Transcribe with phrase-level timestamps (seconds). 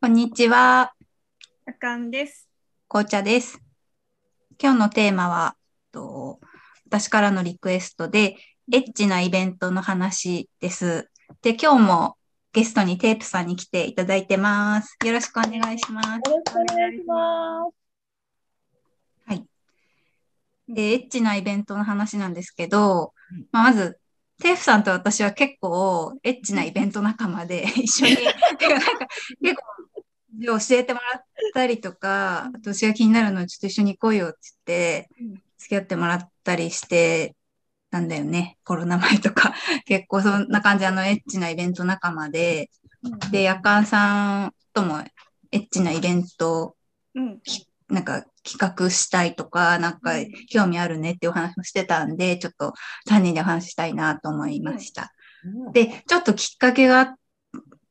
[0.00, 0.92] こんにちは、
[1.66, 2.48] あかんです。
[2.88, 3.60] 紅茶です。
[4.62, 5.56] 今日のテーマは、
[5.90, 6.38] と
[6.86, 8.36] 私からのリクエストで、
[8.72, 11.10] エッチなイベントの話です。
[11.42, 12.16] で、今日も
[12.52, 14.96] ゲストにテープさんに来ていただいてます。
[15.04, 16.08] よろしくお願いします。
[16.08, 17.74] よろしくお願いします。
[19.26, 19.44] はい。
[20.68, 23.98] で、エッチなイベントの話なんですけどうん、まあ、まず、
[24.40, 29.06] テープさんと私は結構エッチなイベント仲間で一緒に、て かなんか
[29.42, 29.62] 結構
[30.44, 31.22] 教えてもらっ
[31.54, 37.34] たりとか、私が気になるのをちょっと一緒に来いよって言ってうん、付き合ってもらったりして
[37.90, 38.58] たんだよね。
[38.64, 39.54] コロナ前とか。
[39.86, 42.70] 結構そんな感じ、あのエッチなイベント仲間で、
[43.30, 45.00] で、夜間さんとも
[45.52, 46.76] エッチなイベント
[47.14, 47.40] うん。
[47.88, 50.12] なんか企画したいとか、なんか
[50.50, 52.74] 興味あるねっていうお話もしてたんで、ちょっと
[53.08, 55.12] 3人でお話ししたいなと思いました。
[55.72, 57.16] で、ちょっときっかけが、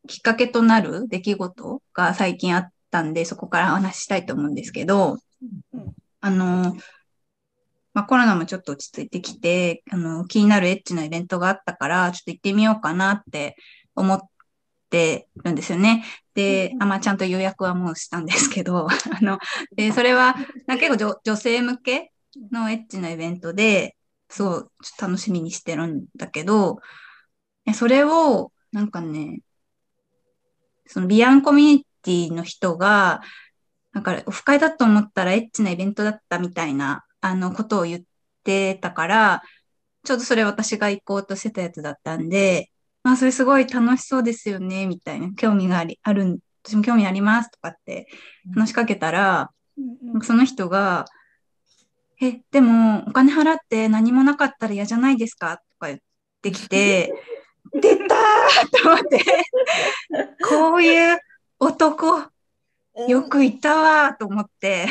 [0.07, 5.17] きっかけとなる出来事が最近あったんで、そこからお話ししたいと思うんですけど、
[5.73, 6.75] うんあの、
[7.93, 13.55] まあ、コロナもちょっと落ち着いてきて、あの、気になるエッチなイベントがあったから、ちょっと行ってみようかなって
[13.95, 14.19] 思っ
[14.89, 16.03] てるんですよね。
[16.33, 19.39] で、あ、まあ、ちゃんと予約はもうしたんですけど、 あの、
[19.75, 20.35] で、それは、
[20.67, 22.11] な結構女女性向け
[22.51, 23.95] のエッチなイベントで、
[24.29, 24.69] すごいちょっ
[24.99, 26.79] と楽しみにしてるんだけど、
[27.73, 29.41] それを、なんかね、
[30.87, 33.21] そのビアンコミュニティの人が、
[33.93, 38.01] なんかオフ会だと思ったらエッチなイベントだったみたいな、あの、ことを言っ
[38.43, 39.43] てたから、
[40.03, 42.71] ちょうどそれ私が行こうとしてたやつだったんで、
[43.03, 48.07] まあ、それすごい楽しそうですよね、みたいな、興味があり、あるん、私も興味ありますとかって
[48.53, 49.51] 話しかけたら、
[50.13, 50.21] うん。
[50.21, 51.05] その人が、
[52.19, 55.57] え、でも、お金払って何もなかったら嫌じゃないですか？
[55.57, 55.99] とか言っ
[56.41, 57.13] てきて、
[57.73, 58.83] 出たー。
[58.83, 59.19] と思って、
[60.43, 61.19] こういう
[61.59, 62.23] 男、
[63.07, 64.17] よくいたわー。
[64.17, 64.87] と思って、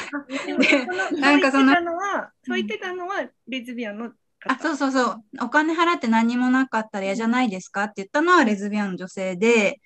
[0.59, 0.87] で
[1.21, 4.13] なんかそのそう言ってたのは、そう言ってたのはレズビアンの
[4.47, 4.77] あ、方。
[4.77, 9.81] そうそうそう、お金払って何もなかったら嫌じゃないですかって言ったのはレズビアンの女性で、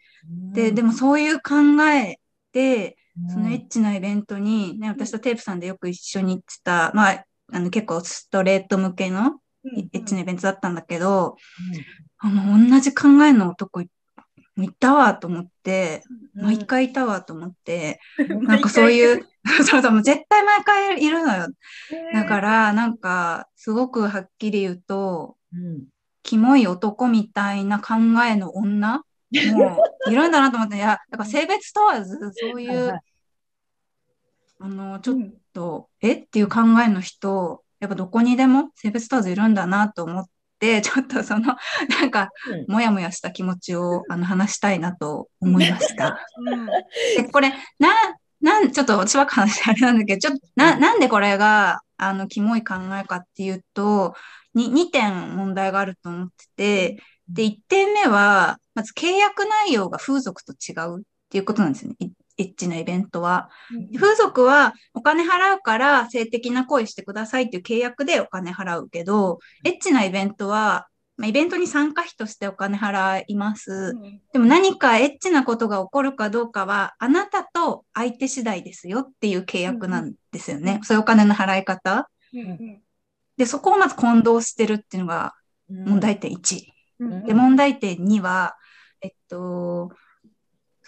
[0.52, 2.18] で、でもそういう考え
[2.52, 2.96] で、
[3.32, 11.36] そのエッチなイベントに、ね、私とテープさんでよく一緒に行ってた、まあ、あの結構ストレート向けのうんエッチなイベントだったんだけど、
[12.20, 13.90] あの、同じ考えの男い
[14.58, 16.02] いたわと思って、
[16.34, 18.00] 毎回いたわと思って、
[18.42, 19.26] なんかそういう、
[19.64, 21.48] そうそう、絶対毎回いるのよ。
[22.12, 25.86] だから、なんか、すごくはっきり言うと、うん。
[26.22, 27.94] キモい男みたいな考
[28.28, 33.00] えの女もういるんだなと思って、いや、だから性別問わず、そういはいはう、
[34.58, 36.12] あの、ちょっうんと、え？
[36.12, 40.24] っていう考えの人、やっぱどこにでも性別問わずいるんだなと思っ
[40.60, 41.56] て、ちょっとその、
[42.00, 46.20] なんか、うんもやもやした気持ちをあの話したいなと思いました。
[46.38, 47.88] うんで、これ、な、
[48.40, 54.14] なん、ちょっと私ばっか話あれなんだけど、ちょっと、な、なんでこれが、あの、キモい考えかっていうと、
[54.54, 62.10] に、2点問題があると思ってて、で、1点目は、まず契約内容が風俗と違うっていうことなんですよね。
[62.40, 63.50] いエッチなイベントは。
[63.98, 73.94] 風俗はお金払うから性的な行為してくださいっていう契約でお金払うけど、エッチなイベントは、まあ、イベントに参加費としてお金払います。
[74.32, 80.76] でも何かエッチなことが起こるかどうかは、あなたと相手次第ですよっていう契約なんですよね。
[80.76, 82.08] うんそういうお金の払い方。
[82.32, 82.80] うん
[83.36, 85.34] で、そこをまず混同してるっていうのが
[85.70, 86.66] うん問題点1。
[87.00, 88.56] うんで、問題点2は、
[89.02, 89.92] えっと、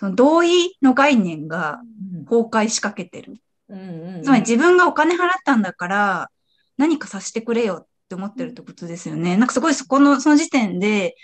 [0.02, 1.80] その同意の概念が
[2.28, 3.36] 崩壊しかけてる。
[3.68, 6.30] つまり自分がお金払ったんだから、
[6.76, 9.36] 何かさせてくれよって思ってるってことですよね。
[9.36, 11.14] なんかすごいそこの、その時点で、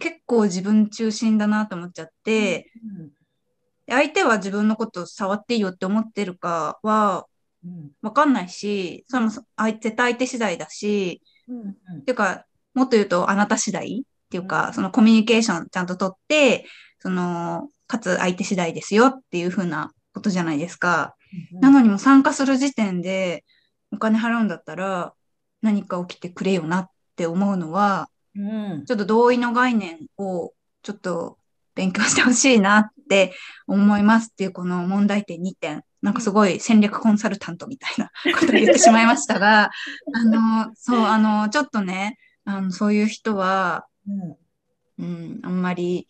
[0.00, 3.10] 結構自分中心だなと思っちゃって、うん
[3.86, 7.24] で相手は自分のことを触っていいよって思ってるかは
[7.64, 7.90] うん。
[8.02, 12.44] わかんないし、それも相手、絶対相手次第だし、うんっていうか、
[12.74, 16.66] もっと言うとあなた次第っていうか、そのコミュニケーションちゃんと取って、
[17.00, 21.14] その、かつ相手次第ですよっていうふうなことじゃないですか。
[21.52, 23.44] うんなのにもう参加する時点で
[23.92, 25.12] お金払うんだったら
[25.60, 30.52] 何か起きてくれよなって思うのは、うんちょっと同意の概念を
[30.82, 31.38] ちょっと
[31.74, 33.34] 勉強してほしいなって
[33.66, 35.82] 思いますっていうこの問題点2点。
[36.00, 39.70] なんかすごい戦略コンサルタントみたいな ことを言ってしまいましたが、
[40.14, 44.36] あの、そう、あの、ちょっとね、あの、そういう人は、うん
[44.98, 46.06] うん、あんまり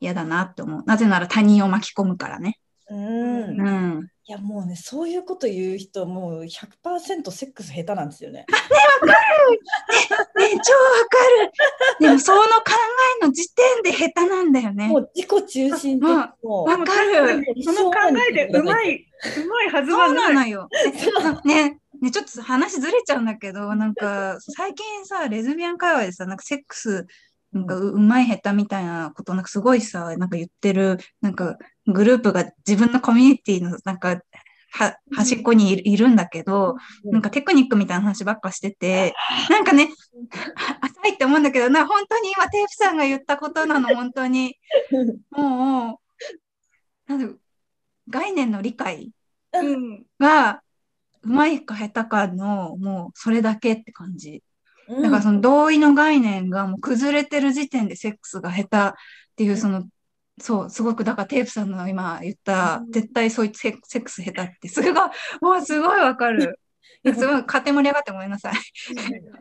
[0.00, 0.82] 嫌だなって思う。
[0.86, 2.58] なぜなら他人を巻き込むからね。
[2.90, 4.08] うんうん。
[4.24, 8.40] いやもうねそういうこと言う人もう100%セックス下手なんですよね。
[8.40, 8.46] ね、
[10.36, 11.52] 超わかる。
[12.00, 12.48] でも、その考
[13.22, 14.98] えの時点で下手なんだよねも。
[14.98, 17.44] う自己中心的うんかる。
[17.62, 17.98] その考
[18.28, 20.32] えでうまい、うまいはずそうはな。
[20.32, 20.68] ないのよ。
[21.44, 27.06] ね、ね、ちょっと話ずれちゃうんだけど、なんか、最近さ、レズビアン会話でさ、なんかセックス、
[27.52, 31.56] なんかううまい下手みたいなこと、なんかすごいさ、なんか言ってる、なんか
[31.86, 34.20] グループが自分のコミュニティの、なんか、
[34.70, 39.14] は、端っこにいるんだけど、なんかテクニックみたいな話ばっかしてて、
[39.48, 39.88] なんかね、
[40.80, 44.56] 浅いって思うんだけどな、本当に今テープさんが言ったことなの、本当に。
[45.30, 46.00] も
[47.08, 47.38] う、なん
[48.08, 49.12] 概念の理解
[49.52, 50.06] うん。
[50.18, 50.62] が、
[51.22, 54.42] うまいか下手かの、もうそれだけって感じ。
[54.88, 58.92] うんだからその同意の概念がもう崩れてる時点でセックスが下手っ
[59.36, 59.84] ていう、その、
[60.40, 64.92] そう、すごく、だからテープさんの今言った、絶対そういうセッセックス下手って、すごい、
[65.40, 66.58] も うすごいわかる。
[67.04, 68.54] すごい、勝手に盛り上がってごめんなさい。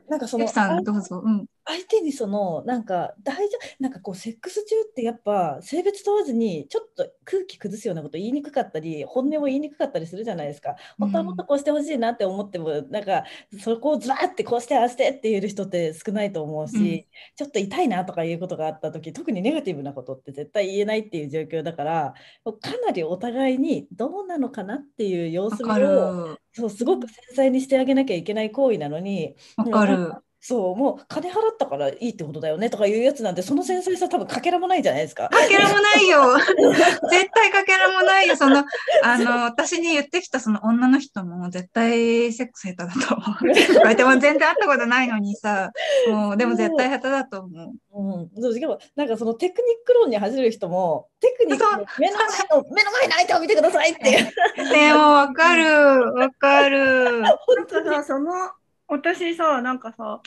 [0.10, 1.22] なんかそのテープさん、どうぞ。
[1.26, 1.46] うん。
[1.68, 3.84] 相手にそのなんか大丈夫？
[3.84, 13.26] なんかこうセックス中ってやっぱ性別問わずにちょっと空気崩すようなこと言いにくかったり本音も言いにくかったりするじゃないですか本当はもっとこうしてほしいなって思っても、なんか
[13.60, 17.06] そこをズバーってこうしてああしてって言える人って少ないと思うし、うん
[17.36, 22.14] ちょっと痛いなとかいうことがあった時特にネガティブなことって絶対言えないっていう状況だから
[22.46, 26.38] かなりお互いにどうなのかなっていう様子をる。
[26.54, 29.36] そうすごく繊細にしてあげなきゃいけない行為なのに。
[29.58, 30.14] わかる。
[30.40, 35.30] そう、もう金払ったからいいってことだよねとかいうやつなんて、その繊細さ多分かけらもないじゃないですか。
[35.30, 36.38] かけらもないよ。
[37.10, 38.36] 絶対かけらもないよ。
[38.36, 38.64] その、
[39.04, 43.74] あの、私に言ってきたその女の人も絶対セックス下手だと思う。
[43.74, 45.72] とか言っても全然会ったことないのにさ、
[46.10, 48.30] もう、でも絶対下手だと思う。
[48.40, 54.34] うん、しかもなんかそのテクニック論に走る人もテクニックの目の前の目の前の相手を見てくださいって。
[54.72, 56.14] でも、わかる。
[56.14, 57.22] わかる。
[57.22, 58.32] なんかさ、その、
[58.88, 60.22] 私さ、なんかさ、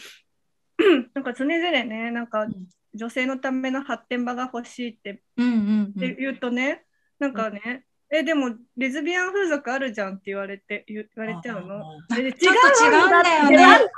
[1.15, 2.53] なんか常々ね、なんかん
[2.95, 6.17] 女性のための発展場が欲しいってうんうんうん。
[6.17, 6.85] 言うとね、
[7.19, 11.85] なんかね、え、でもレズビアン風俗あるじゃんって言われて、言言われちゃうの？
[12.17, 13.89] で違ちょっと違うんだよねって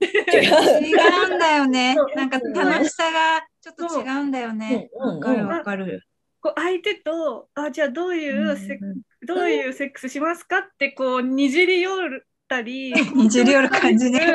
[0.00, 0.36] 言って。
[0.38, 0.88] 違う。
[0.88, 1.96] 違うんだよね。
[2.16, 4.90] なんか楽しさがちょっと違うんだよね。
[4.92, 6.02] うんわかるわかる。
[6.40, 12.08] こう相手と、あ、じゃあどういうセ、うんうんどういうセックスしますかってこうにじり寄
[12.50, 14.26] ったり、にじり寄る感じね。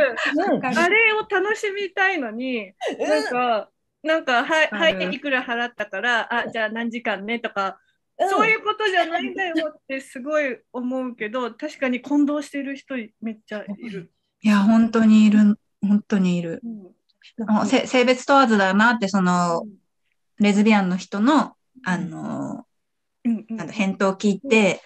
[0.50, 0.66] うん。
[0.66, 3.70] あれを楽しみたいのに、なんか、
[4.02, 7.80] なんか、はい、はい、いくら払ったから、あ、じゃあ何時間ねとか、
[8.18, 8.30] うん。
[8.30, 14.12] そういうことじゃないんだよってすごい思うけど、確かに混同してる人めっちゃいる。
[14.42, 15.60] いや、本当にいる。
[15.82, 16.62] 本当にいる。
[16.64, 17.68] うん。
[17.68, 19.66] 性別問わずだなって、その、
[20.40, 22.66] レズビアンの人の、あの、
[23.26, 23.46] うん。
[23.50, 23.58] うん。
[23.58, 24.82] なんだ返答を聞いて、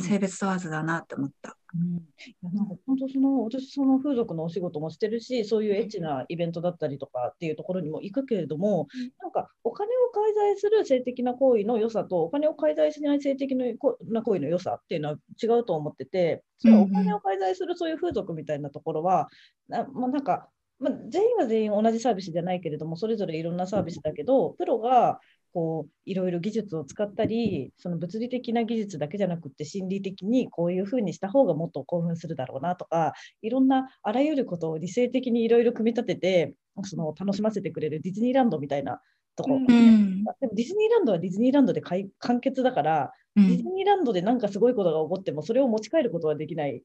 [0.00, 1.57] 性別問わずだなって思った。
[1.74, 1.96] うん。
[1.96, 9.12] いやなんか本当その私その風俗のお仕事もしてるしそういうエッチなイベントだったりとかっていうところにも行くけれども、うん。
[9.20, 13.98] なんかお金を介在する性的な行為の良さとお金を介在しない性的な行
[14.34, 19.28] 為の良さっていうのは違うと思っててそのお金を介在するそういう風俗みたいなところは、
[19.68, 20.48] なまあ、なんか、
[20.80, 25.20] まあ、全員が全員同じサービスじゃないけれどもそれぞれいろんなサービスだけどプロが
[25.52, 33.12] こういろいろ技術を使ったりその物理的な技術だけじゃなくって心理的にこういうふうにした方がもっと興奮するだろうなとか
[33.42, 36.54] いろんなあらゆることを理性的にいろいろ組み立てて
[36.84, 39.00] その楽しませてくれるディズニーランドみたいな
[39.38, 40.24] とこ、うんうん。
[40.24, 43.62] でもディズニーランドはディズニーランドでかい完結だから、うんディズ。
[43.62, 46.82] ニーランドで何かすごいことが起こってもそれを持ち帰ることはできない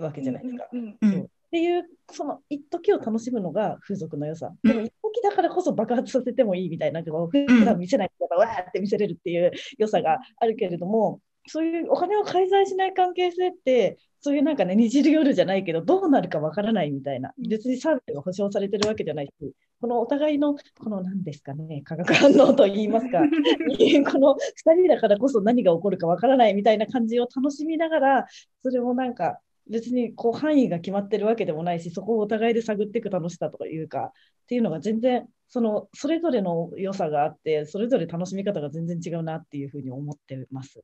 [0.00, 0.68] わけじゃないですか。
[0.72, 4.54] うんっていうその一時を楽しむのが風俗の良さ。
[4.62, 4.88] うんでも
[5.22, 19.32] だからこそ爆発させてもいいみたいな、こう普段見せないからわーって見せれるっていう良さがあるけれども、そういうお金を介在しない関係性って、そういうなんかね、にじる夜じゃないけど、どうなるかわからないみたいな、別にサービスが保証されてるわけじゃないし、
[19.80, 28.26] このお互いの、この何ですかね、化学反応といいますか、 この2人だからこそ何が起こるかわからないみたいな感じを楽しみながら、
[28.62, 34.12] それもなんか、別にこう範囲が決まってるわけでもないし、そこをお互いで探っていく楽しさとかいうか、
[34.52, 40.82] っていうのが全然、そのそれぞれの良さがあって、それぞれ楽しみ方が全然違うなっていうふうに思ってます。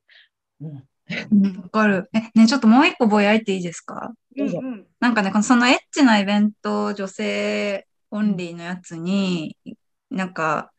[0.59, 0.83] うん、
[1.31, 2.09] うんわかる。
[2.13, 4.11] え、ね、ちょっともう一個ぼやいていいですか？
[4.35, 9.55] どうぞうんうんなんかね、このそのエッチなイベント、女性オンリーのやつに、
[10.09, 10.71] なんか、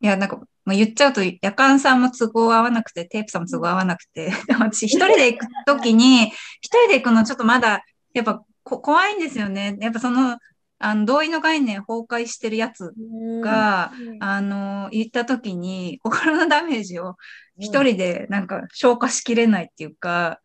[0.00, 6.24] いや、なんか、まあ、言っちゃうと、夜間さんも都合合わなくて、テープさんも都合合わなくて、 私一人で行くときに、
[6.60, 9.76] 一人で行くのちょっとまだ、やっぱこ怖いんですよね。
[9.80, 10.36] やっぱその、
[10.78, 13.40] あの同意の概念崩壊してるやつうん。
[13.40, 14.22] が、うん。
[14.22, 17.64] あの、言った時に、心のダメージをうん。
[17.64, 20.40] 一人でなんか消化しきれないっていうか、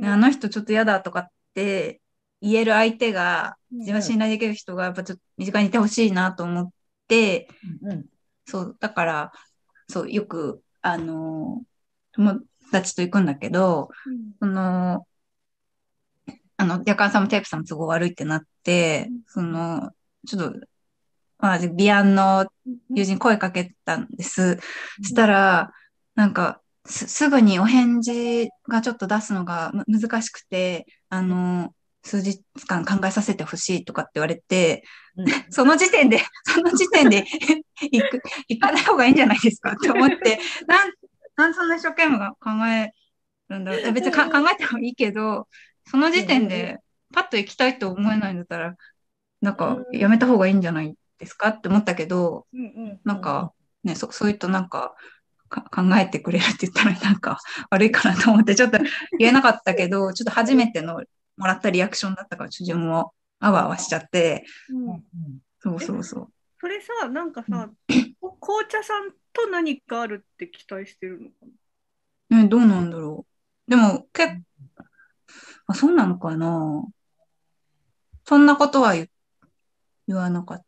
[0.00, 0.04] ん。
[0.04, 2.00] あの人ちょっと嫌だとかって
[2.40, 3.78] 言える相手が、うん。
[3.80, 6.70] 自分信頼できる人がやっぱちょっと身近にいてほしいなと思っ
[7.08, 7.48] て、
[7.82, 8.04] うん
[8.46, 9.32] そう、だから、
[9.88, 11.62] そう、よく、あの、
[12.12, 13.88] 友達と行くんだけど、
[14.40, 15.06] その、
[16.56, 19.90] あの、夜間さんもテープさんも都合悪いってなって、その、
[20.26, 20.60] ちょっと、
[21.38, 22.46] まあ、ビアンの
[22.90, 24.58] 友人に声かけたんです。
[25.02, 25.72] そしたら、
[26.14, 34.84] なんか、す、すぐにお返事がちょっと出すのがむ難しくて、あの、数日間考えさせてほしいとかって言われて、
[35.16, 37.24] うん その時点で、 その時点で
[37.90, 40.92] 行く、行かない方がいいんじゃないですかって思って、なん、
[41.36, 42.90] なんでそんな一生懸命が考え
[43.48, 43.92] るんだろう。
[43.92, 45.48] 別にか考えてもいいけど、
[45.86, 46.78] その時点で
[47.12, 48.74] パッと行きたいと思えないんだったら、
[49.40, 49.98] なんかうん。
[49.98, 52.46] やめた方がいいんじゃないですかって思ったけど、
[53.04, 54.94] なんか、ね、そ、そういうとなんか、
[55.48, 57.38] か考えてくれるって言ったらなんか
[57.70, 58.78] 悪いかなと思ってちょっと
[59.18, 61.02] 言えなかったけど、ちょっと初めての
[61.36, 64.86] もらったリアクションだったから、自分もあわあわしちゃって、うん。
[64.90, 65.02] うん
[65.60, 66.28] そうそうそう。
[66.60, 67.70] それさ、なんかさ、
[68.40, 71.34] 紅茶さんと何かあるって期待してるのか
[72.30, 72.42] な？
[72.42, 73.26] ね、どうなんだろ
[73.66, 73.70] う。
[73.70, 74.42] でも、結構、
[75.66, 76.84] あ、そうなのかな？
[78.24, 79.08] そんなことは言
[80.06, 80.64] 言わなかっ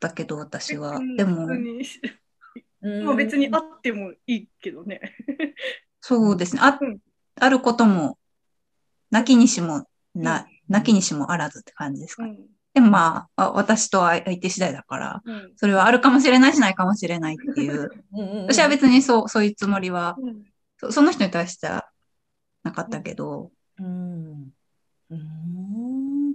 [0.00, 1.00] たけど、私は。
[1.16, 5.00] でも普、通にう別にあってもいいけどね。
[6.00, 6.62] そうですね。
[6.62, 6.98] あうん、
[7.40, 8.18] あることも、
[9.10, 12.30] なきにしもな、なきにしもあらずって感じですかね。
[12.30, 17.90] うんでもまあ、あ私と相手次第だから、うんそれはあるかもしれないしないかもしれないっていう。
[18.46, 20.14] 私は別にそう、そういうつもりは、
[20.90, 21.88] その人に対しては
[22.64, 24.52] なかったけど、うん。
[25.10, 26.34] うん。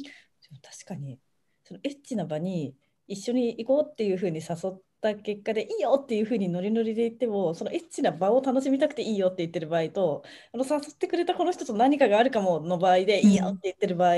[0.61, 1.19] 確かに、
[1.63, 2.75] そのエッチな場に
[3.07, 14.15] 一緒に行こうっていうふうに誘った結果でいいよっていうふうにノリノリで言っても、そのエッチな場を楽しみたくていいよって言ってる場合と、あの誘ってくれたこの人と何かがあるかもの場合でいいよって言ってる場合、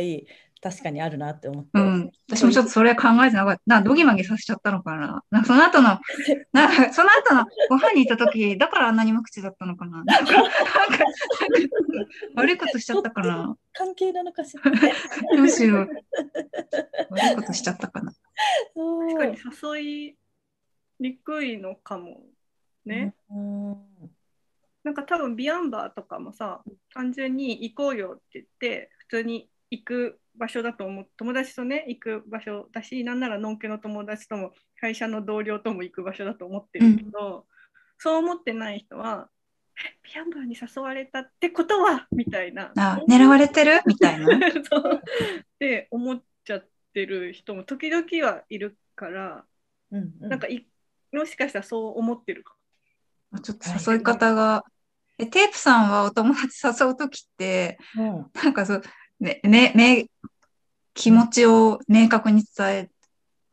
[0.63, 1.69] 確かにあるなって思って。
[1.73, 2.11] うん。
[2.29, 3.61] 私もちょっとそれ考えてなかった。
[3.65, 5.21] な、ドギマギさせちゃったのかな。
[5.29, 5.99] なんかその後の、
[6.53, 10.05] なんかその後のご飯に行った時、だからあんなに無口だったのかな。
[10.05, 10.53] なんか、なんか、
[12.35, 13.57] 悪いことしちゃったかな。
[13.73, 14.63] 関係なのかしら。
[15.35, 15.89] どうしよう。
[17.09, 18.13] 悪いことしちゃったかな。
[18.73, 20.17] そう確かに誘い
[21.01, 22.21] にくいのかも
[22.85, 23.13] ね。
[23.29, 23.75] うん
[24.83, 26.61] なんか多分ビアンバーとかもさ、
[26.93, 37.47] 単純に行こうよって言って、普通に行く場所だと思う、友達とね、行く場所だし、なんならのんけの友達とも、会社の同僚とも行く場所だと思ってるけど、
[37.97, 39.29] そう思ってない人は、
[39.75, 42.71] えビアンバーに誘われたってことはみたいな。
[42.77, 43.81] あ、狙われてる？
[43.87, 44.27] みたいな？
[44.37, 44.39] っ
[45.57, 49.45] て思っちゃってる人も時々はいるから、
[49.91, 50.29] うんうん。
[50.29, 50.67] なんかい
[51.11, 52.55] もしかしたらそう思ってるか
[53.41, 54.63] ちょっと誘い方が。
[55.19, 58.31] え、テープさんはお友達誘うときって、うん。
[58.33, 58.81] なんかそう、
[59.23, 60.07] ね、ね、ね、
[60.93, 62.89] 気持ちを明確に伝え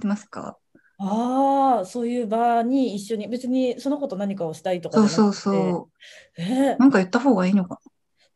[0.01, 0.59] てますか？
[0.99, 5.89] ああ、そういう場に一緒に、別にその子と何かをしたいとかそうそうそ
[6.37, 6.43] う。
[6.43, 7.79] えーなんか言った方がいいのか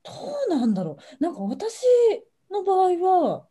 [0.04, 0.12] ど
[0.48, 1.22] うなんだろう。
[1.22, 1.82] なんか私
[2.50, 3.46] の場合は、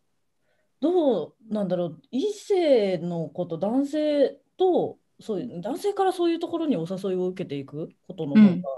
[0.80, 2.02] どうなんだろう。
[2.12, 8.70] 異性のこと、男性と、そういう、男性からそういうところにお誘いを受けていくことの方うんが、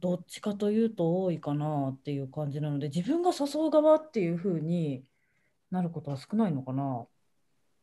[0.00, 5.04] どっちかというと多いかなっていう感じなので、自分が誘う側っていう風に
[5.70, 7.06] なることは少ないのかな。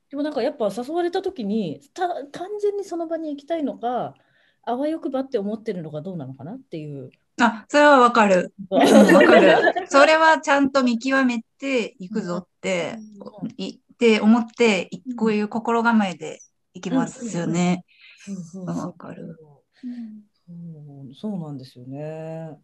[0.10, 4.14] でもなんかやっぱ誘われた時に、た、単純にその場に行きたいのか、
[4.66, 7.10] あわよくばって思ってるのがどうなのかなっていう。
[7.38, 7.64] な。
[7.64, 8.54] あ、それはわかる。
[8.70, 9.88] う んわかる。
[9.88, 12.98] それはちゃんと見極めていくぞって、
[13.58, 16.40] いって思って、いこういう心構えで
[16.74, 17.84] いきますよね。
[18.26, 19.38] そうそうわそうかる
[20.48, 20.54] そ
[21.10, 22.58] う、そうなんですよね。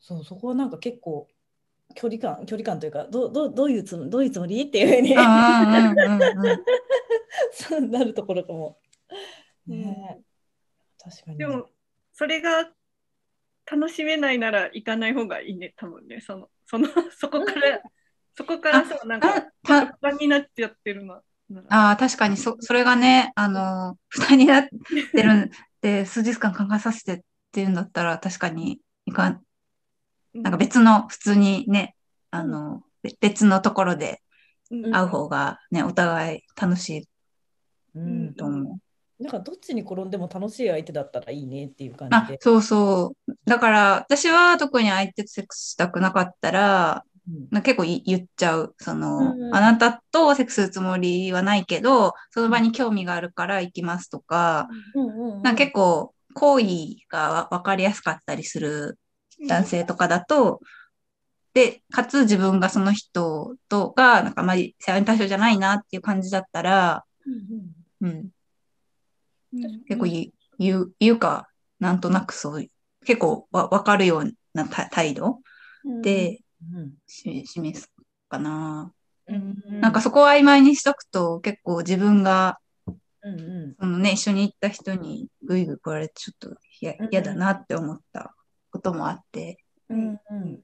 [0.00, 1.28] そう、そこはなんか結構
[1.94, 4.62] 距離感、距離感というか、どう、どう、どういうつも、どういうつもり？
[4.62, 5.14] っていうふうに。
[7.52, 8.78] そうなるところかも。
[9.66, 10.22] ねえ
[10.98, 11.38] 確かに。
[11.38, 11.68] でも
[12.12, 12.70] それが
[13.70, 17.82] 楽しめないなら行かない方がいいね多分ねそのその そこから
[18.34, 21.04] そこからさなんかあた負担になっちゃってる
[21.68, 24.68] あ、確かにそ、それがね、あの、負担になっ
[25.12, 25.50] てる
[25.88, 27.20] んで、数日間考えさせてっ
[27.52, 29.42] ていうんだったら、確かにいかん、
[30.34, 31.96] なんか別の、普通にね、
[32.30, 34.22] あの、べ別のところで
[34.70, 37.08] うん会う方がね、お互い楽しい
[37.94, 39.22] うん、と思う。
[39.22, 42.34] なんかどっちに転んでも楽しい相手だったらいいねっていう感じで、。
[42.34, 43.32] あそうそう。
[43.44, 47.11] だから、私は特に相手とセックスしたくなかったら、うん
[47.50, 48.74] な結構い言っちゃう。
[48.78, 49.56] その、うんうん。
[49.56, 54.68] あなたとセックスするつもりはないけど、その場に興味があるから行きますとか、
[55.42, 58.98] なんか結構、好意がわ分かりやすかったりする
[59.48, 60.60] 男性とかだと、
[61.54, 67.04] で、かつ自分がその人とが、なんかあまり世話に対象じゃないなっていう感じだったら、
[68.00, 68.30] うん
[69.86, 71.48] 結構言う、言う、言うか、
[71.78, 72.68] なんとなくそういう、
[73.04, 75.40] 結構わ分かるようなた態度
[76.02, 76.38] でうん
[77.06, 77.90] し示す
[78.28, 78.92] かな。
[79.80, 82.58] なんかそこを曖昧にしとくと、結構自分が、
[83.22, 86.56] うんうんそのね、一緒に行った人にぐいぐい来られて、ちょっと
[87.10, 88.34] 嫌だなって思った
[88.70, 89.58] こともあって。
[89.88, 90.60] うんうん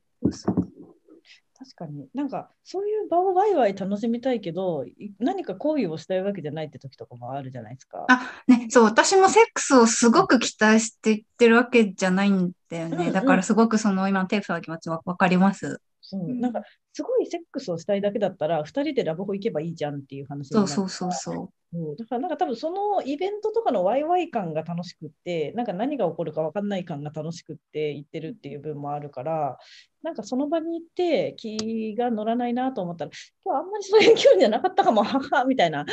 [1.58, 8.06] 確かになんかそういう場をワイワイ楽しみたいけどい何か行為をしたいわけじゃないって時とかもあるじゃないですか。
[8.08, 13.10] あ、ね、そう、私もセックスをすごく期待して言ってるわけじゃないんだようんうんね。
[13.10, 15.80] だからすごくその今のテープさんの気持ちわわかります。
[16.08, 16.34] そう。
[16.34, 16.62] なんか
[16.94, 21.48] すごいセックスをしたいだけだったら2人でラブホ行けばいいじゃんっていう話そうそうそうそう。
[21.70, 21.96] そう。
[21.96, 29.58] だからなんか多分そのイベントとかのワイワイ感が楽しくってなんか何が起こるか分かんない感が楽しくって言ってるっていう分もあるから
[30.02, 33.10] なんかその場に行って気が乗らないなと思ったら
[33.44, 35.84] 今日あんまりそういう気分じゃなかったかもははみたいな。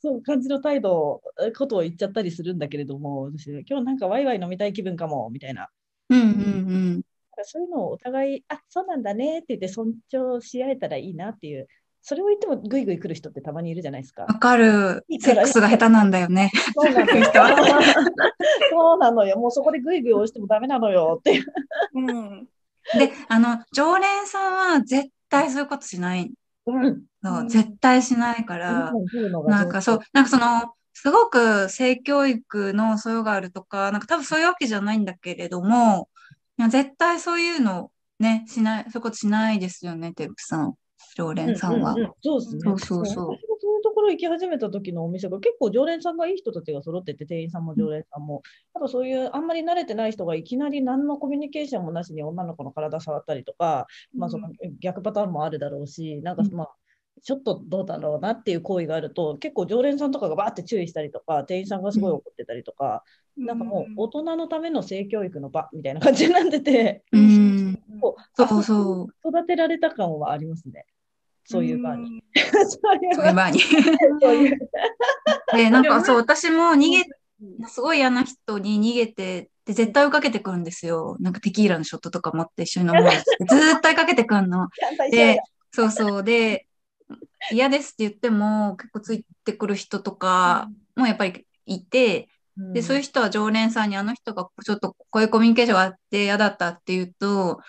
[0.00, 1.20] そう感じの態度
[1.56, 5.68] ことを言っちゃったりするんだけれども私今日なんかワイワイ飲みたい気分かもみたいな
[6.16, 6.24] うんう
[6.98, 7.02] ん
[7.44, 11.66] そういうのをお互いあそうなんだねって言って尊重し合えたらいいなっていう。
[12.04, 14.22] それを言ってもグイグイ来る人ってたまにいるじゃないですか。
[14.22, 14.26] わ。
[14.34, 15.04] かる。
[15.20, 16.50] セックスが下手なんだよね。
[16.74, 17.24] そうなのよ。
[18.70, 19.38] そうなのよ。
[19.38, 21.44] もうそこでグイグイ押してもダメなのよっていう。
[21.94, 22.48] うん。
[22.98, 26.32] で、あの、常連さんは絶対そういうことしない
[26.66, 27.02] うん。
[27.22, 27.40] の。
[27.40, 27.48] うん。
[27.48, 28.92] 絶対しないから。
[29.46, 29.68] なん。
[29.68, 30.24] かそう、なん。
[30.24, 36.08] かその、すごく性教育の素養があるとか、なんか多分そういうわけじゃないんだけれども、
[36.58, 40.74] いや絶対そういうのね、しない、そういうことしないですよね、テープさん、
[41.16, 41.94] 常連さんは。
[41.94, 42.60] うううそうですね。
[42.62, 48.42] そうそうそう私もそういうところ行き始めた時のお店が結構常連さんがいい人たちが揃ってて、店員さんも常連さんも。
[48.74, 56.68] あとそういうあんまり慣れてない人がいきなり何のコミュニケーションもなしに女の子の体触ったりとか、まあその逆パターンもあるだろうし、なんかうんまあ、
[57.22, 63.04] ちょっとどうだろうなっていう行為があると、結構常連さんとかがバーって注意したりとか、店員さんがすごい怒ってたりとか、
[63.36, 67.78] なんかもう大人のための性教育の場みたいな感じになってて、うん。
[68.34, 69.28] そうそう。
[69.28, 70.84] う育てられた感はありますね。
[71.44, 72.18] そういう場に。
[72.18, 73.60] ん そういう場に。
[73.60, 74.58] そういう
[75.54, 77.04] で、なんかそう、私も逃げ、
[77.68, 81.16] すごい嫌な人に逃げて、で、絶対追いかけてくるんですよ。
[81.20, 84.68] なんかテキーラのショットとか持って一緒に飲もうずーっと追いかけてくるの。
[85.10, 86.24] で、そうそう。
[86.24, 86.66] で、
[87.50, 92.28] 嫌ですって言っても、結構ついてくる人とかもやっぱりいて、
[92.72, 97.60] で、そういう人は常連さんにあの人がちょっとこういうコミュニケーションがあって嫌だったっていうと、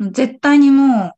[0.00, 1.12] 絶対にもう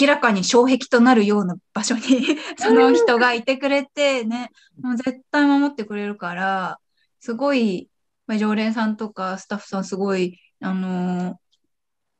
[0.00, 2.02] 明らかに障壁となるような場所に
[2.58, 6.78] その人がいてくれてね、もう絶対守ってくれるから、
[7.20, 7.88] すごい、
[8.26, 11.42] まあ常連さんとかスタッフさんすごい、あのー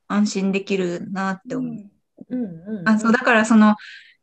[0.08, 1.90] 安心できるなって思う。
[2.30, 2.44] うん
[2.80, 2.88] うん。
[2.88, 3.76] あ、そう、だからその、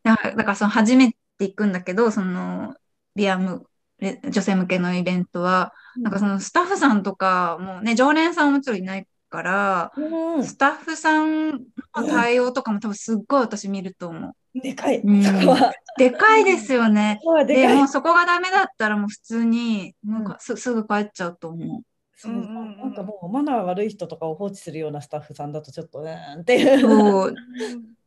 [0.03, 2.75] だだからその初めて行くんだけど、その、
[3.15, 3.65] ビアム、
[3.99, 11.59] レ女性向けのイベントは、なんかそのスタッフさんとかもね、常連さんはもちろんいないから、うんスタッフさんの
[12.07, 14.59] 対応とかも多分すっごい私見ると思う。
[14.59, 14.99] でかい。
[14.99, 17.19] うんそこはでかいですよね。
[17.45, 21.81] でもうそこがダメだったらもう普通に、なんかすすぐ帰っちゃうと思う。
[22.15, 22.39] そうな
[22.87, 27.33] んかもうマナー悪い人とかを放置するようなスタッフさんだとちょっとねーんっていう。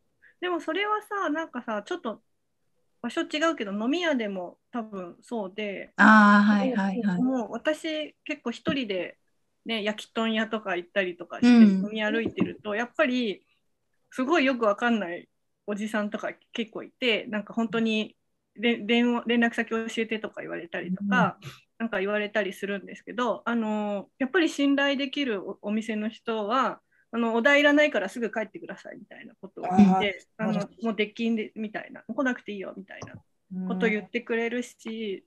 [0.43, 2.21] でもそれはさなんかさちょっと
[3.01, 7.23] 場所違うけど飲み屋でも多分そうで、ああ、はいはいはい。
[7.23, 9.19] もう私結構一人で、
[9.65, 13.45] ね、焼き豚屋とか行ったりとかしてうん飲み歩いてると、やっぱり
[14.11, 15.29] すごいよくわかんない
[15.67, 18.17] おじさんとか結構いてなんか本当に
[18.57, 21.39] で電話連絡先教えてとか言われたりとか、
[21.79, 26.81] なんか言われたりするんですけどあのやっぱり信頼できるおお店の人は
[27.15, 35.27] あのお題いらないからすぐ帰ってくださいみたいなことを言ってあのもう出禁でみたいな来なくていいよみたいなことを言ってくれるし、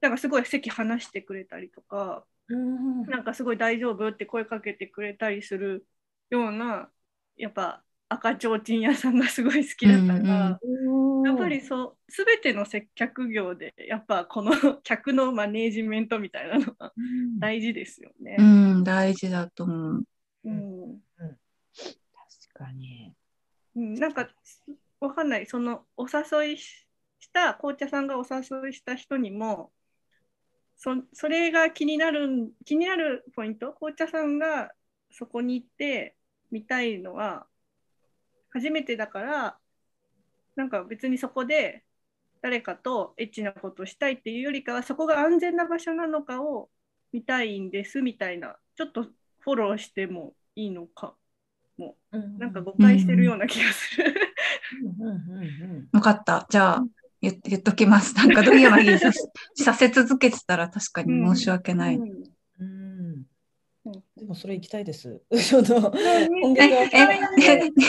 [0.00, 5.86] なんかすごい席離してくれたりとかうんなんかすごい大丈夫って声かけてくれたりする
[6.30, 6.88] ような
[7.36, 10.58] やっぱ赤ちょうちん屋さんがすごい好きだから。
[10.62, 18.42] うんやっぱりそう全ての接客業でやっぱこの 客のマネージメントみたいなのがうん大事ですよねう。
[18.42, 20.04] ん、大事だと思う。
[20.44, 20.71] うん確
[22.64, 23.14] かに。
[23.74, 24.28] なんか
[25.00, 26.86] わかんないそのお誘いし
[27.32, 29.72] た紅茶さんがお誘いした人にも
[30.76, 33.72] そそれが気になる気になるポイント？
[33.72, 34.72] 紅茶さんが
[35.10, 36.16] そこに行って
[36.50, 37.46] 見たいのは
[38.50, 39.56] 初めてだから
[40.54, 41.82] なんか別にそこで
[42.42, 46.68] 誰かとエッチなことをしたいっていうよりかはそこが安全な場所なのかを
[47.12, 49.04] 見たいんですみたいなちょっと
[49.38, 51.14] フォローしてもいいのか
[51.78, 54.14] もなんか誤解してるような気がする。
[54.98, 56.46] うんうんうんわかった。
[56.50, 56.84] じゃあ、
[57.20, 58.14] 言言っときます。
[58.16, 59.20] なんかドギマギさせ
[59.64, 61.96] させ続けてたら確かに申し訳ない。
[61.96, 62.31] うんうんうん
[64.22, 65.20] でもそれ行きたいです。
[65.36, 66.88] ちょっと今うん月は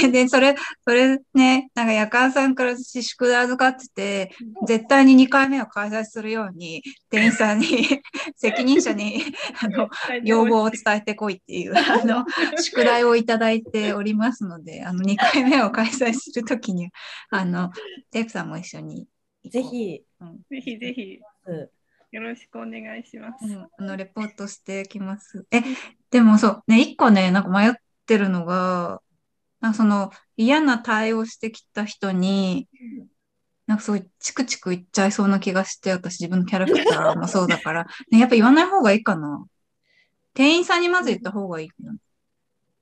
[0.04, 4.32] え、で、それ、それね、なんか夜間さんから私宿題預かってて、
[4.67, 7.67] 絶対に2回目を開催するように、店員さんに、
[8.36, 9.22] 責任者に、
[9.62, 9.89] あの、
[10.24, 12.26] 要望を伝えてこいっていう、あの、
[12.60, 16.89] 宿題をいただいておりますので、あの、2回目を開催するときに、
[17.30, 17.69] あの、
[18.10, 19.10] テープさんも一緒に行こ
[19.46, 19.50] う。
[19.52, 20.04] ぜひ、
[20.50, 21.19] ぜひぜひ。
[21.46, 21.69] うん。
[22.13, 23.43] よろしくお願いします。
[23.43, 25.48] うん、あの、レポートしてきます。
[25.50, 25.62] え、
[26.13, 27.73] でもそう、ね、一個ね、なんか迷っ
[28.06, 29.02] てるのが、
[29.62, 32.69] なんかその嫌な対応してきた人に、
[33.65, 39.43] なんかすごいチクチク言っちゃいそうな気がして、私自分のキャラクターもそうだから、 ね、やっぱ言わない方がいいかな。
[40.36, 41.95] 店員さんにまず言った方がいいな。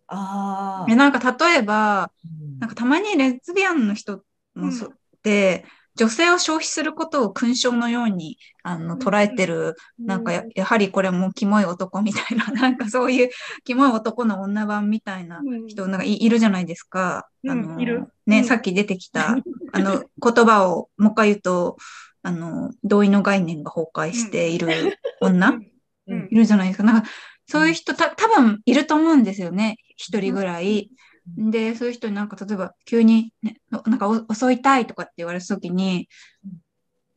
[0.08, 2.12] あえ、なんか例えば、あ。
[2.60, 5.63] なんかたまにレズビアンの人もそうで、
[5.95, 13.30] 女性を消費することを勲章のようにあの捉えてるなんかややはりこれもキモい男みたいな、 なんかそういう
[13.63, 15.67] キモい男の女版みたいなうん。
[15.67, 17.27] 人なんかいいるじゃないですか。
[17.43, 18.08] うんあのいる。
[18.25, 18.43] ね、うん。
[18.45, 19.36] さっき出てきた、
[19.73, 21.77] あの言葉をもう一回言うと、
[22.23, 25.60] あの、同意の概念が崩壊している女、
[26.08, 26.27] うん。
[26.32, 26.84] いるじゃないですか。
[26.84, 27.10] なんか
[27.47, 29.77] そういう人た多分いると思うんですよね。
[29.97, 30.89] 一人ぐらい。
[31.28, 36.08] で、そういう人になんか例えば急に、ね、なんかお襲いたいとかって言われた時に
[36.46, 36.52] うん、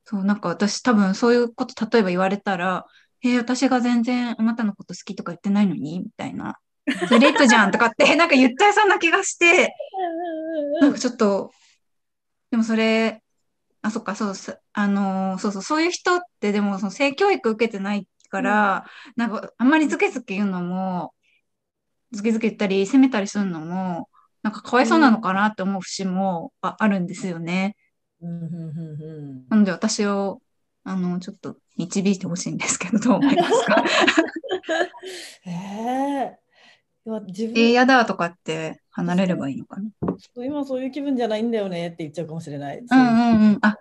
[0.05, 2.85] そう、なんか私多分そういうこと例えば言われたら、
[3.25, 6.01] えー私が全然あなたのこと好きとか言ってないのに？
[6.01, 6.59] みたいな。
[7.09, 9.75] それレッドじゃんとかって、 なんか言っちゃいそうな気がして、
[10.83, 11.51] なんかちょっと、
[12.51, 13.23] でもそれ、
[13.81, 18.85] あ、そっか、そうす、あのーそうそう、そういう人ってでもその性教育受けてないから、
[19.17, 21.13] なんかあんまりズケズケ言うのも、
[22.14, 24.09] ズケズケ言ったり責めたりするのも、
[24.42, 27.77] なんかかわいそうなのかなって思う節もああるんですよね。
[28.20, 30.40] うんうんうんうんなので私を、
[30.85, 33.85] あの、ちょっと導いてほしいんですけど、どう思いますか？
[35.42, 36.38] へ え。
[37.07, 39.90] いや自分えー、やだとかって離れればいいのかな？
[40.44, 42.79] 今そういう気分じゃないんだよねって言っちゃうかもしれない。
[42.79, 43.59] うんうんうん。
[43.61, 43.77] あ、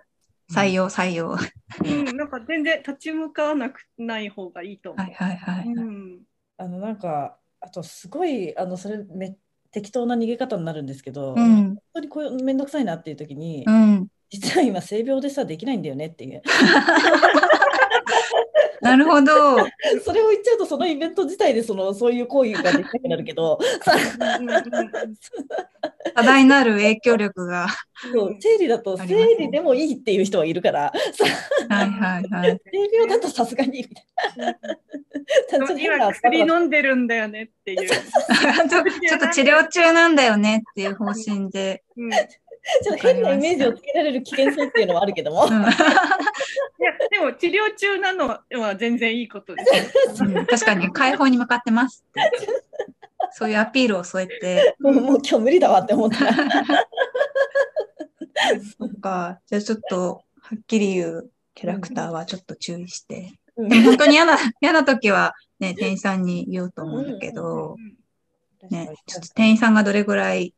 [0.52, 1.30] 採用、採用。
[1.30, 1.38] は
[1.84, 5.06] うん、なんか全然立ち向かわなくない方がいいと思う。
[5.08, 5.68] いはいはい。
[5.68, 6.20] うん
[6.56, 9.36] あのなんかあとすごいあのそれめ
[9.70, 11.78] 適当な逃げ方になるんですけど、う本ん。
[11.94, 14.06] 当にこうめんどくさいなっていう時に、うん。
[14.30, 16.42] 実は今性病でさできないんだよねっていう
[18.84, 19.32] なるほど。
[20.04, 23.58] それを言っちゃうとそのイベント自体でそのそういう行為ができなくなるけど
[26.14, 27.68] 多大なる影響力が。
[28.12, 31.24] そう生理だと生理でもいいっていう人はいるからさ
[31.74, 32.60] はいはいはい。
[32.70, 33.86] 性病だとさすがに
[35.78, 37.88] 今薬飲んでるんだよねっていう。
[37.88, 41.82] ちょっと治療中なんだよねっていう方針で。
[41.96, 42.16] うん、い
[42.82, 45.68] ちょっと変なイメージをつけられる危険性っていうのはあるけども、うん や
[47.10, 50.28] でも治療中なのは全然いいことですよ。
[50.28, 52.20] うん確かに解放に向かってますって。
[53.32, 54.76] そういうアピールを添えて。
[54.80, 56.18] もうもう今日無理だわって思った。
[58.78, 59.40] そっか。
[59.46, 63.32] じゃあちょっと、はっきり言うキャラクターはちょっと注意して。
[63.56, 67.76] うんでも本当に嫌な、嫌な時はね、店員さんに言おうと思うんだけど、
[68.68, 70.54] ね、ちょっと店員さんがどれぐらい、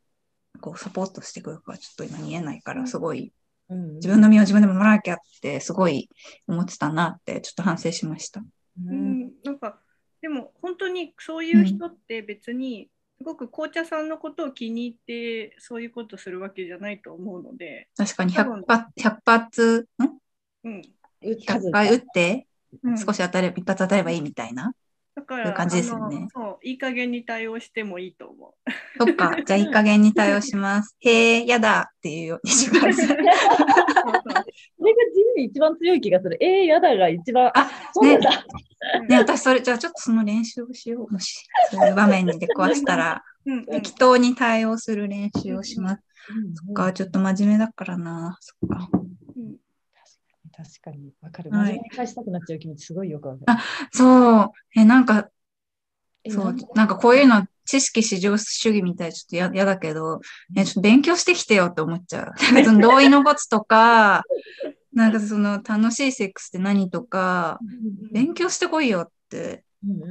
[0.56, 3.32] こう、サポートしてくるかはちょっと今見えないから、すごい、
[3.68, 6.08] うん自分の身を自分で守らなきゃって、すごい
[6.46, 8.40] 思ってたなって、ちょっと反省しました。
[8.40, 8.44] う
[8.88, 9.20] うん。
[9.24, 9.80] ん、なんか
[10.20, 12.88] でも本当にそういう人って別に
[13.18, 20.68] すごく紅茶さんのことを気に入ってそういうことするわけじゃないと思うので、確かに多分100発、100発、ん？
[20.68, 20.82] うん、
[21.22, 22.46] ?100 回打って、
[22.82, 22.98] うん。
[22.98, 24.72] 少し当たれば、一発当たればいいみたいな。
[25.16, 28.70] だからそういう感じですよねそういい加減に対応してもいいと思う。
[28.98, 30.94] そっか、 じゃあいい加減に対応します。
[31.00, 33.06] へえ、やだっていうようにします。
[33.06, 33.32] それが
[34.04, 36.36] 人に一番強い気がする。
[36.38, 37.50] えー、やだが一番。
[37.54, 38.44] あ、そうだ。
[39.08, 41.12] ね、私それ、じゃあちょっとその練習をしよう。
[41.12, 46.02] もし、そういう場面に出くわしたら、うんうん適当に対応する練習をします。
[46.54, 48.36] そっか、うんちょっと真面目だからな。
[48.40, 48.90] そっか。
[50.58, 51.50] うん確かに、わかる。
[51.50, 53.60] はい真面目に返したくなっちゃう気持ちすごいよくわかる。
[53.92, 54.50] そう。
[54.74, 55.28] え、なんか、
[56.24, 60.20] えそうなんかこういうの、知識至上主義みたいちょっとや嫌だけど、
[60.56, 62.32] え、ちょっと勉強してきてよって思っちゃう。
[62.64, 64.24] その同意のコツとか、
[64.92, 67.58] なんかその楽しいセックスって何とか、
[68.12, 69.64] 勉強してこいよって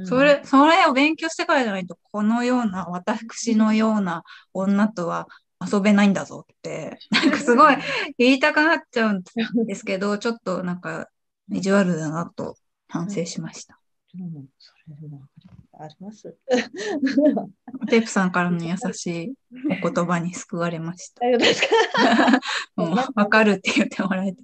[0.04, 5.26] それ、それを勉強してからじゃないと、このような、私のような女とは
[5.60, 7.76] 遊べないんだぞって、なんかすごい
[8.18, 9.22] 言いたくなっちゃうん
[9.66, 11.08] ですけど、ちょっとなんか、
[11.50, 12.56] 意地悪だなと
[12.88, 13.78] 反省しました。
[14.18, 15.28] うんそれでも
[15.78, 16.34] あります。
[17.88, 19.34] テープさんからの優しい
[19.82, 21.20] お言葉に救われました。
[21.20, 21.68] 大丈夫ですか
[22.76, 24.42] もうわかるって言ってもらえて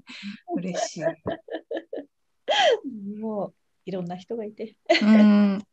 [0.54, 1.04] 嬉しい。
[3.18, 3.54] もう
[3.86, 4.76] いろんな人がいて。
[5.00, 5.64] うん。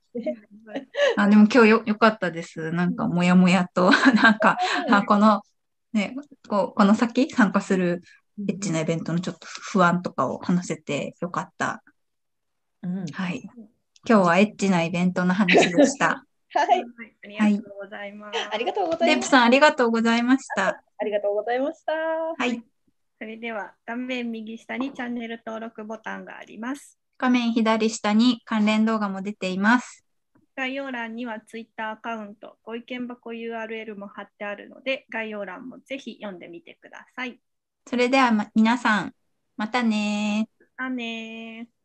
[1.23, 2.71] あ、でも今日よ、よかったです。
[2.71, 3.89] なんか、もやもやと、
[4.21, 4.58] なんか、
[4.89, 5.41] あこの、
[5.93, 6.15] ね、
[6.47, 8.01] こう、この先参加する
[8.47, 11.84] エッチなイベントのちょっと不安とかを話せてよかった。
[12.82, 13.41] うんはい。
[14.08, 16.25] 今日はエッチなイベントの話でした。
[16.55, 16.84] はい。
[17.38, 18.49] はい、ありがとうございます。
[18.51, 19.05] ありがとうございます。
[19.05, 20.67] テープさんありがとうございました。
[20.67, 21.93] ありがとうございました。
[21.93, 22.63] はい。
[23.19, 26.97] それでは画面右下にチャンネル登録ボタンがあります。
[27.17, 30.05] 画面左下に関連動画も出ています。
[30.59, 37.39] 概要欄には Twitter アカウント、ご意見箱 URL も貼ってあるので、概要欄もぜひ読んでみてください。
[37.87, 39.15] それではま皆さん、
[39.55, 40.65] またねー。
[40.75, 41.78] あねー。